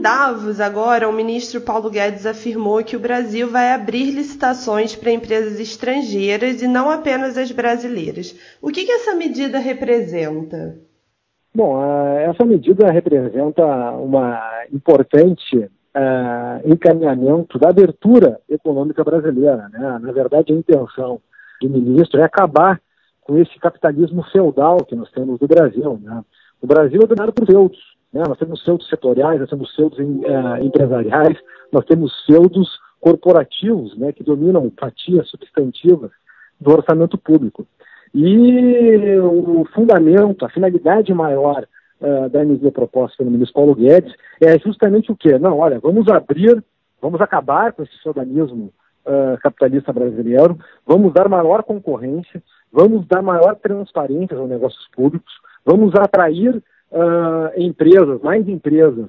[0.00, 5.12] em Davos, agora, o ministro Paulo Guedes afirmou que o Brasil vai abrir licitações para
[5.12, 8.34] empresas estrangeiras e não apenas as brasileiras.
[8.62, 10.78] O que, que essa medida representa?
[11.54, 11.78] Bom,
[12.18, 13.62] essa medida representa
[13.92, 14.40] uma
[14.72, 15.68] importante uh,
[16.64, 19.68] encaminhamento da abertura econômica brasileira.
[19.70, 19.98] Né?
[20.00, 21.20] Na verdade, a intenção
[21.60, 22.80] do ministro é acabar
[23.20, 26.00] com esse capitalismo feudal que nós temos no Brasil.
[26.02, 26.24] Né?
[26.62, 27.99] O Brasil é dominado por feudos.
[28.12, 28.22] Né?
[28.26, 31.36] Nós temos feudos setoriais, nós temos feudos uh, empresariais,
[31.72, 32.68] nós temos feudos
[33.00, 36.10] corporativos né, que dominam fatias substantivas
[36.60, 37.66] do orçamento público.
[38.14, 41.66] E o fundamento, a finalidade maior
[42.00, 45.38] uh, da medida proposta pelo ministro Paulo Guedes é justamente o quê?
[45.38, 46.62] Não, olha, vamos abrir,
[47.00, 48.72] vamos acabar com esse feudalismo
[49.06, 55.32] uh, capitalista brasileiro, vamos dar maior concorrência, vamos dar maior transparência aos negócios públicos,
[55.64, 59.08] vamos atrair uh, empresas, mais empresas,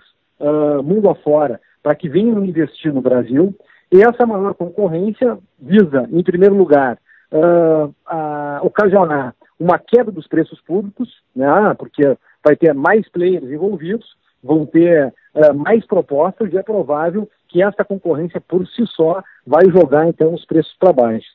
[0.83, 3.53] mundo afora, para que venham investir no Brasil.
[3.91, 6.97] E essa maior concorrência visa, em primeiro lugar,
[7.31, 14.65] uh, ocasionar uma queda dos preços públicos, né, porque vai ter mais players envolvidos, vão
[14.65, 20.07] ter uh, mais propostas e é provável que essa concorrência por si só vai jogar
[20.07, 21.29] então os preços para baixo.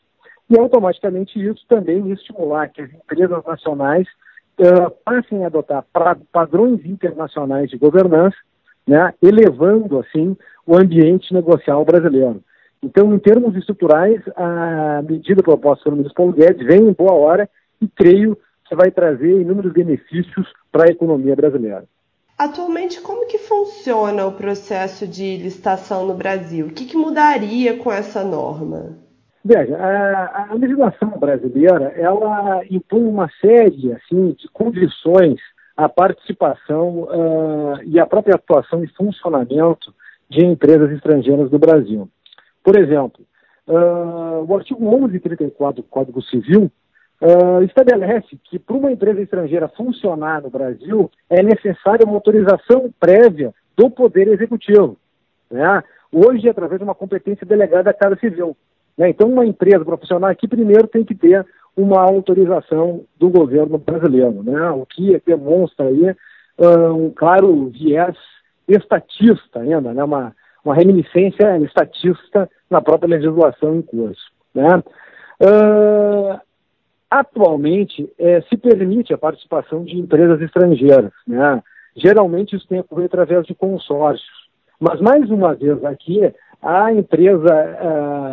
[0.51, 4.07] E automaticamente isso também estimular que as empresas nacionais
[4.61, 8.37] uh, passem a adotar pra, padrões internacionais de governança,
[8.87, 12.43] né, elevando assim o ambiente negocial brasileiro.
[12.83, 17.49] Então, em termos estruturais, a medida proposta pelo ministro Paulo Guedes vem em boa hora
[17.81, 21.85] e creio que vai trazer inúmeros benefícios para a economia brasileira.
[22.39, 26.67] Atualmente, como que funciona o processo de licitação no Brasil?
[26.67, 28.99] O que, que mudaria com essa norma?
[29.49, 35.41] Veja, a, a, legislação brasileira ela impõe uma série assim, de condições
[35.77, 39.95] à participação uh, e à própria atuação e funcionamento
[40.29, 42.09] de empresas estrangeiras no Brasil.
[42.65, 43.25] Por exemplo,
[43.69, 46.69] uh, o artigo 1134 do Código Civil
[47.21, 53.55] uh, estabelece que para uma empresa estrangeira funcionar no Brasil é necessária uma autorização prévia
[53.77, 54.97] do Poder Executivo.
[55.49, 55.85] Né?
[56.11, 58.57] Hoje, através de uma competência delegada à Casa Civil.
[58.97, 59.11] Né?
[59.11, 61.45] Então, uma empresa profissional aqui primeiro tem que ter
[61.77, 64.71] uma autorização do governo brasileiro, né?
[64.71, 66.11] o que demonstra aí
[66.59, 68.17] uh, um claro viés
[68.67, 70.03] estatista ainda, né?
[70.03, 70.35] uma,
[70.65, 74.33] uma reminiscência estatista na própria legislação em curso.
[74.55, 74.83] Né?
[75.41, 76.41] Uh,
[77.11, 81.13] atualmente, é, se permite a participação de empresas estrangeiras.
[81.27, 81.63] Né?
[81.95, 84.47] Geralmente isso tem ocorrido através de consórcios.
[84.81, 86.21] Mas, mais uma vez aqui,
[86.63, 87.53] a empresa,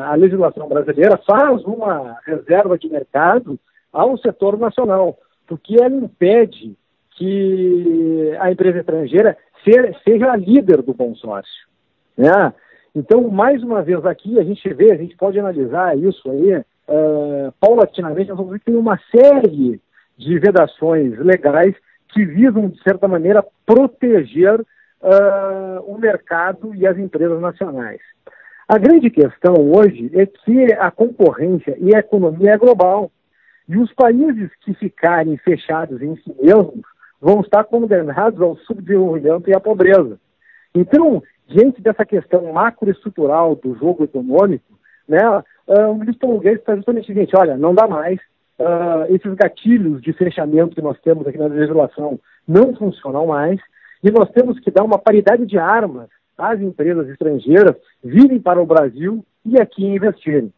[0.10, 3.60] a legislação brasileira faz uma reserva de mercado
[3.92, 5.18] ao setor nacional,
[5.48, 6.76] porque ela impede
[7.12, 9.38] que a empresa estrangeira
[10.04, 11.68] seja a líder do consórcio.
[12.18, 12.54] Né?
[12.96, 17.54] Então, mais uma vez aqui, a gente vê, a gente pode analisar isso aí uh,
[17.60, 19.80] paulatinamente, nós vamos ver que tem uma série
[20.18, 21.76] de vedações legais
[22.10, 24.64] que visam, de certa maneira, proteger
[25.04, 28.00] uh, o mercado e as empresas nacionais.
[28.68, 33.12] A grande questão hoje é que a concorrência e a economia é global.
[33.68, 36.82] E os países que ficarem fechados em si mesmos
[37.22, 40.20] vão estar condenados ao subdesenvolvimento e à pobreza.
[40.74, 44.74] Então, diante dessa questão macroestrutural do jogo econômico,
[45.08, 48.20] né, uh, o Paulo Guedes está justamente seguinte, olha, não dá mais,
[48.60, 53.60] uh, esses gatilhos de fechamento que nós temos aqui na legislação não funcionam mais,
[54.04, 58.66] e nós temos que dar uma paridade de armas às empresas estrangeiras virem para o
[58.66, 60.52] Brasil e aqui investirem.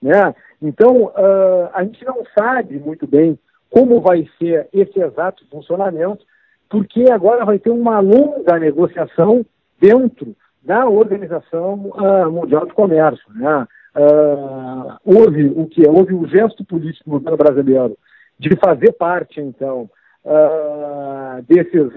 [0.00, 0.34] Né?
[0.60, 3.38] Então, uh, a gente não sabe muito bem
[3.70, 6.24] como vai ser esse exato funcionamento,
[6.68, 9.44] porque agora vai ter uma longa negociação
[9.80, 13.24] dentro da Organização uh, Mundial de Comércio.
[13.34, 13.66] Né?
[13.96, 17.98] Uh, houve o que houve o gesto político no governo brasileiro
[18.38, 19.88] de fazer parte então
[20.24, 21.92] uh, desses,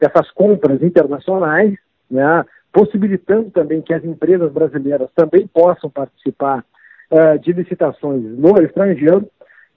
[0.00, 1.74] dessas compras internacionais,
[2.10, 2.44] né?
[2.72, 6.64] possibilitando também que as empresas brasileiras também possam participar
[7.42, 9.28] de licitações no estrangeiro,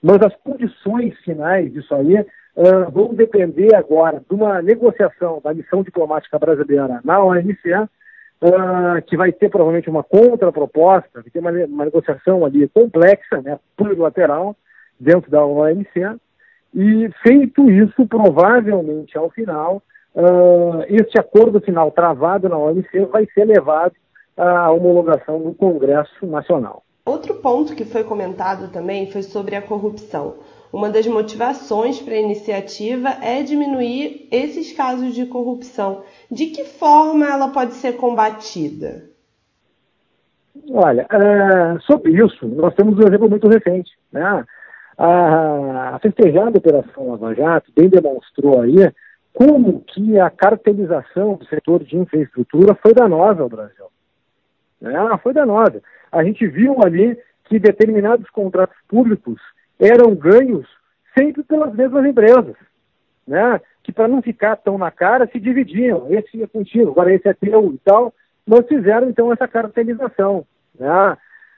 [0.02, 2.24] mas as condições finais disso aí
[2.56, 9.16] uh, vão depender agora de uma negociação da missão diplomática brasileira na OMC, uh, que
[9.16, 14.56] vai ter provavelmente uma contraproposta, vai ter uma, uma negociação ali complexa, né, plurilateral,
[14.98, 16.18] dentro da OMC,
[16.76, 19.82] e feito isso, provavelmente ao final,
[20.14, 23.94] uh, este acordo final travado na OMC vai ser levado
[24.36, 26.82] à homologação no Congresso Nacional.
[27.06, 30.34] Outro ponto que foi comentado também foi sobre a corrupção.
[30.70, 36.02] Uma das motivações para a iniciativa é diminuir esses casos de corrupção.
[36.30, 39.08] De que forma ela pode ser combatida?
[40.70, 43.92] Olha, uh, sobre isso, nós temos um exemplo muito recente.
[44.12, 44.44] Né?
[44.98, 48.90] A, a festejada Operação Lava Jato bem demonstrou aí
[49.32, 53.86] como que a cartelização do setor de infraestrutura foi danosa ao Brasil.
[54.80, 54.94] Né?
[55.22, 55.82] Foi danosa.
[56.10, 59.38] A gente viu ali que determinados contratos públicos
[59.78, 60.66] eram ganhos
[61.16, 62.56] sempre pelas mesmas empresas,
[63.26, 63.60] né?
[63.82, 66.06] que para não ficar tão na cara se dividiam.
[66.08, 68.14] Esse é contigo, agora esse é teu e tal.
[68.46, 70.46] Mas fizeram então essa cartelização.
[70.78, 71.16] Né?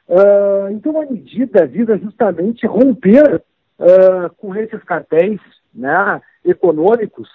[0.09, 3.43] Uh, então a medida visa justamente romper
[3.79, 5.39] uh, com esses cartéis
[5.75, 7.29] né, econômicos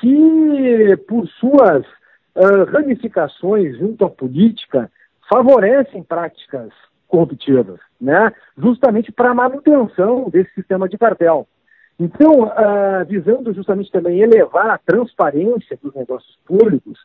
[0.00, 1.84] que, por suas
[2.34, 4.90] uh, ramificações junto à política,
[5.30, 6.70] favorecem práticas
[7.06, 8.32] corruptivas, né?
[8.56, 11.46] justamente para a manutenção desse sistema de cartel.
[12.00, 12.50] Então,
[13.06, 16.98] visando justamente também elevar a transparência dos negócios públicos,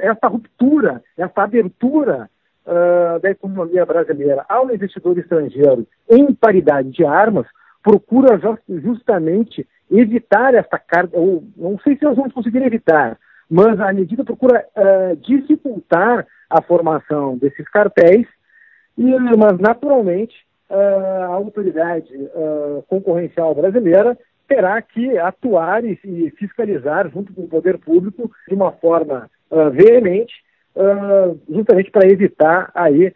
[0.00, 2.28] essa ruptura, essa abertura
[2.66, 7.46] uh, da economia brasileira ao investidor estrangeiro em paridade de armas,
[7.82, 13.18] procura justamente evitar essa carga, ou não sei se nós vamos conseguir evitar,
[13.50, 18.26] mas a medida procura uh, dificultar a formação desses cartéis,
[18.96, 19.04] e,
[19.36, 20.34] mas naturalmente
[20.70, 24.16] uh, a autoridade uh, concorrencial brasileira
[24.48, 29.30] terá que atuar e, e, fiscalizar junto com o poder público de uma forma
[29.72, 30.32] veemente,
[31.48, 33.12] justamente para evitar aí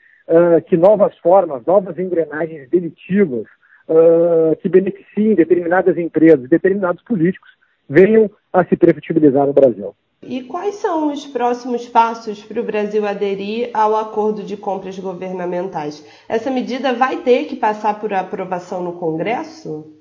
[0.67, 3.47] que novas formas, novas engrenagens delitivas
[3.88, 7.50] uh, que beneficiem determinadas empresas, determinados políticos,
[7.88, 9.94] venham a se prefetibilizar no Brasil.
[10.23, 16.05] E quais são os próximos passos para o Brasil aderir ao acordo de compras governamentais?
[16.29, 19.94] Essa medida vai ter que passar por aprovação no Congresso?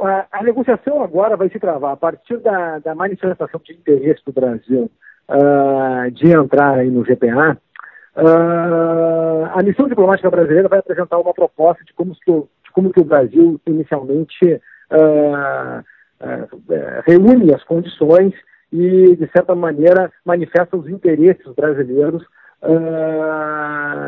[0.00, 4.32] A, a negociação agora vai se travar a partir da, da manifestação de interesse do
[4.32, 4.90] Brasil
[5.28, 7.58] uh, de entrar aí no GPA.
[8.16, 13.04] Uh, a missão diplomática brasileira vai apresentar uma proposta de como, de como que o
[13.04, 14.60] Brasil inicialmente
[14.92, 18.32] uh, uh, reúne as condições
[18.72, 22.24] e, de certa maneira, manifesta os interesses brasileiros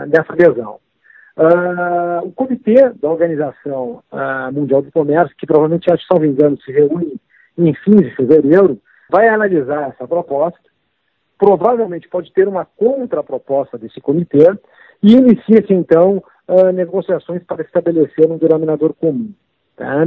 [0.09, 0.81] nessa adesão.
[2.25, 4.03] o comitê da Organização
[4.53, 7.21] Mundial do Comércio, que provavelmente, acho, salvo engano, se reúne
[7.57, 8.81] em fins de fevereiro,
[9.11, 10.59] vai analisar essa proposta
[11.39, 14.51] provavelmente pode ter uma contraproposta desse comitê
[15.03, 19.33] e inicia-se então uh, negociações para estabelecer um denominador comum.
[19.77, 20.07] Tá?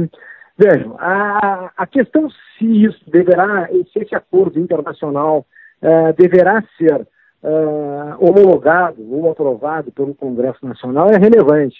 [0.58, 5.46] Vejam, a, a questão se isso deverá, se esse acordo internacional
[5.82, 7.00] uh, deverá ser
[7.42, 11.78] uh, homologado ou aprovado pelo Congresso Nacional é relevante.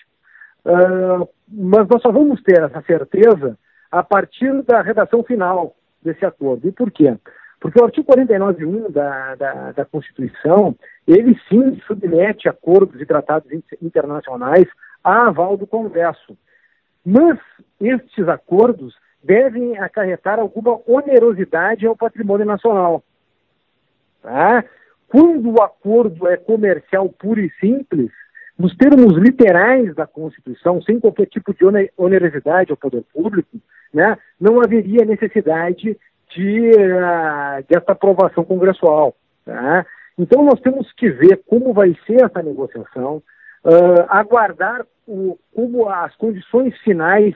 [1.49, 3.59] mas nós só vamos ter essa certeza
[3.91, 6.69] a partir da redação final desse acordo.
[6.69, 7.17] E por quê?
[7.61, 10.75] Porque o artigo 49.1 da, da, da Constituição,
[11.07, 13.53] ele sim submete acordos e tratados
[13.83, 14.67] internacionais
[15.05, 16.37] a aval do Congresso.
[17.05, 17.39] Mas
[17.79, 23.05] estes acordos devem acarretar alguma onerosidade ao patrimônio nacional.
[24.23, 24.65] Tá?
[25.07, 28.11] Quando o acordo é comercial puro e simples,
[28.59, 31.65] nos termos literais da Constituição, sem qualquer tipo de
[31.97, 33.59] onerosidade ao poder público,
[33.93, 35.99] né, não haveria necessidade
[36.35, 39.15] de, uh, dessa aprovação congressual.
[39.45, 39.87] Tá?
[40.19, 43.23] Então, nós temos que ver como vai ser essa negociação,
[43.65, 47.35] uh, aguardar o, como as condições finais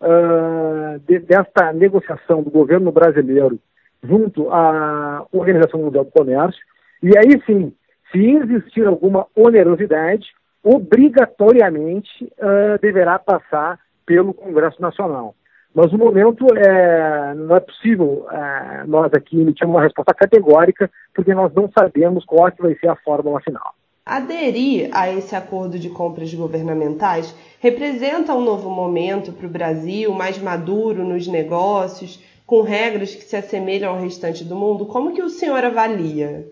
[0.00, 3.58] uh, de, desta negociação do governo brasileiro
[4.02, 6.60] junto à Organização Mundial do Comércio,
[7.02, 7.72] e aí sim,
[8.12, 10.26] se existir alguma onerosidade,
[10.62, 15.34] obrigatoriamente uh, deverá passar pelo Congresso Nacional.
[15.74, 21.34] Mas no momento é, não é possível é, nós aqui emitirmos uma resposta categórica, porque
[21.34, 23.74] nós não sabemos qual é que vai ser a fórmula final.
[24.04, 30.38] Aderir a esse acordo de compras governamentais representa um novo momento para o Brasil, mais
[30.38, 34.86] maduro nos negócios, com regras que se assemelham ao restante do mundo.
[34.86, 36.46] Como que o senhor avalia?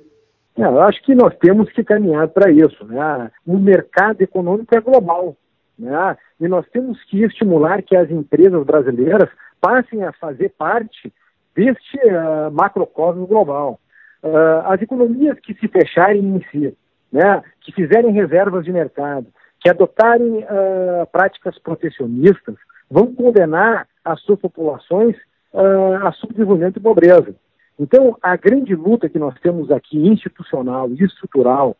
[0.58, 2.84] eu acho que nós temos que caminhar para isso.
[2.84, 3.30] Né?
[3.46, 5.34] O mercado econômico é global.
[5.78, 6.16] Né?
[6.40, 9.28] E nós temos que estimular que as empresas brasileiras
[9.60, 11.12] passem a fazer parte
[11.54, 13.80] deste uh, macrocosmo global.
[14.22, 16.76] Uh, as economias que se fecharem em si,
[17.12, 19.26] né, que fizerem reservas de mercado,
[19.60, 22.56] que adotarem uh, práticas protecionistas,
[22.90, 25.16] vão condenar as suas populações
[26.02, 27.34] a subdesenvolvimento e pobreza.
[27.78, 31.74] Então, a grande luta que nós temos aqui, institucional e estrutural,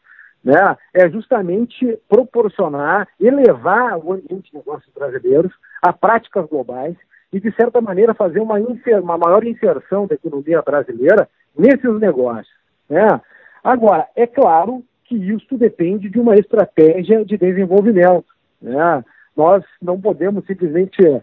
[0.47, 6.95] né, é justamente proporcionar, elevar o ambiente de negócios brasileiros a práticas globais
[7.33, 8.55] e, de certa maneira, fazer uma,
[9.03, 12.55] uma maior inserção da economia brasileira nesses negócios.
[12.89, 13.21] Né?
[13.65, 18.27] Agora, é claro que isso depende de uma estratégia de desenvolvimento.
[18.63, 19.05] Né?
[19.37, 21.23] Nós não podemos simplesmente uh,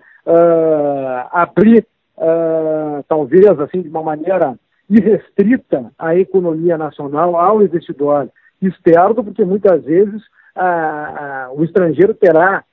[1.31, 1.87] abrir,
[2.17, 8.29] uh, talvez assim, de uma maneira irrestrita a economia nacional ao investidor
[8.67, 10.21] externo, porque muitas vezes
[10.55, 12.63] uh, o estrangeiro terá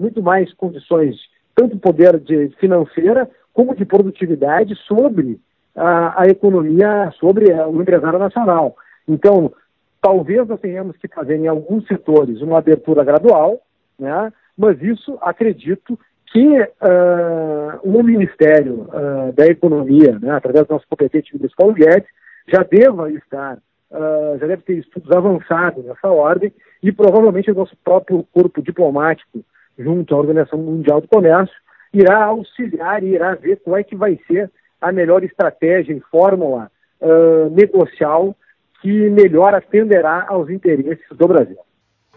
[0.00, 1.14] muito mais condições,
[1.54, 5.38] tanto poder de financeira como de produtividade sobre
[5.76, 8.76] a, a economia, sobre o empresário nacional.
[9.08, 9.52] Então,
[10.02, 13.60] talvez nós tenhamos que fazer em alguns setores uma abertura gradual,
[13.98, 14.32] né?
[14.56, 21.32] mas isso acredito que uh, o Ministério uh, da Economia, né, através do nosso competente
[21.34, 22.08] ministro Paulo Guedes,
[22.48, 23.58] já deva estar,
[23.94, 29.44] uh, já deve ter estudos avançados nessa ordem e provavelmente o nosso próprio corpo diplomático,
[29.78, 31.56] junto à Organização Mundial do Comércio,
[31.92, 36.70] irá auxiliar e irá ver qual é que vai ser a melhor estratégia e fórmula
[37.52, 38.36] negocial
[38.80, 41.58] que melhor atenderá aos interesses do Brasil.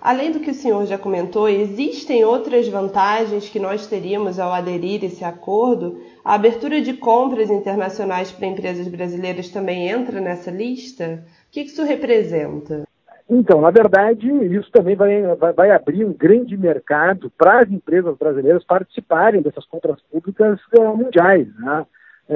[0.01, 5.03] Além do que o senhor já comentou, existem outras vantagens que nós teríamos ao aderir
[5.03, 5.99] esse acordo?
[6.23, 11.23] A abertura de compras internacionais para empresas brasileiras também entra nessa lista?
[11.47, 12.87] O que isso representa?
[13.29, 18.15] Então, na verdade, isso também vai, vai, vai abrir um grande mercado para as empresas
[18.17, 21.47] brasileiras participarem dessas compras públicas uh, mundiais.
[21.59, 21.85] Né?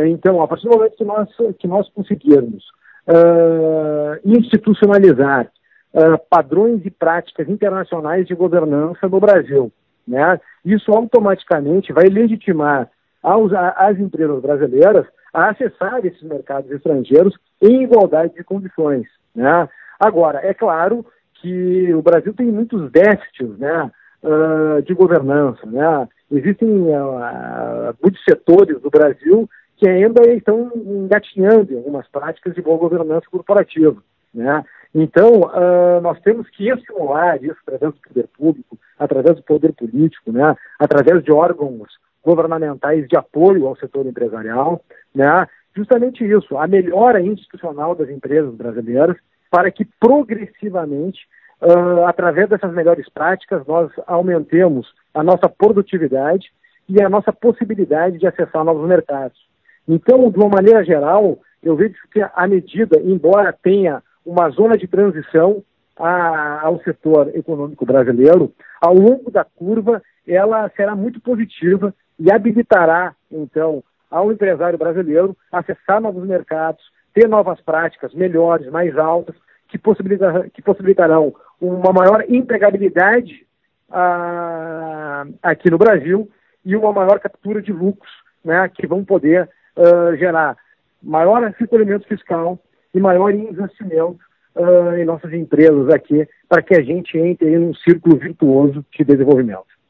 [0.07, 2.65] Então, a partir do momento que nós, que nós conseguirmos
[3.07, 5.49] uh, institucionalizar
[5.93, 9.71] uh, padrões e práticas internacionais de governança no Brasil.
[10.07, 10.39] Né?
[10.65, 12.89] Isso automaticamente vai legitimar
[13.21, 19.07] aos, a, as empresas brasileiras a acessar esses mercados estrangeiros em igualdade de condições.
[19.33, 19.69] Né?
[19.99, 21.05] Agora, é claro
[21.35, 23.89] que o Brasil tem muitos déficits né,
[24.23, 25.65] uh, de governança.
[25.65, 26.07] Né?
[26.31, 33.25] Existem uh, muitos setores do Brasil que ainda estão engatinhando algumas práticas de boa governança
[33.31, 33.97] corporativa.
[34.33, 34.63] Né?
[34.93, 40.31] Então, uh, nós temos que estimular isso através do poder público, através do poder político,
[40.31, 40.55] né?
[40.77, 41.87] através de órgãos
[42.23, 44.81] governamentais de apoio ao setor empresarial,
[45.15, 45.47] né?
[45.75, 49.15] justamente isso, a melhora institucional das empresas brasileiras,
[49.49, 51.21] para que progressivamente,
[51.61, 56.51] uh, através dessas melhores práticas, nós aumentemos a nossa produtividade
[56.87, 59.39] e a nossa possibilidade de acessar novos mercados.
[59.87, 64.87] Então, de uma maneira geral, eu vejo que a medida, embora tenha uma zona de
[64.87, 65.63] transição
[65.97, 73.13] a, ao setor econômico brasileiro, ao longo da curva, ela será muito positiva e habilitará,
[73.31, 79.35] então, ao empresário brasileiro acessar novos mercados, ter novas práticas melhores, mais altas,
[79.67, 79.79] que,
[80.53, 83.45] que possibilitarão uma maior empregabilidade
[83.89, 86.29] ah, aqui no Brasil
[86.65, 88.11] e uma maior captura de lucros,
[88.43, 90.57] né, que vão poder uh, gerar
[91.01, 92.59] maior recolhimento fiscal
[92.93, 94.19] e maior investimento
[94.55, 99.03] uh, em nossas empresas aqui, para que a gente entre em um círculo virtuoso de
[99.03, 99.80] desenvolvimento.